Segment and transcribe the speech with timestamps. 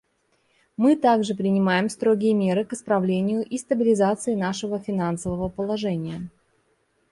[0.77, 6.27] Мы также принимаем строгие меры к исправлению и стабилизации нашего финансового положения.